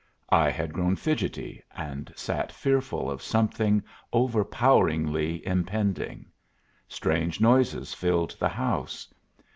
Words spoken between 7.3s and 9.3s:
noises filled the house.